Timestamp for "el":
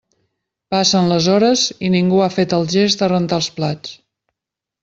2.61-2.67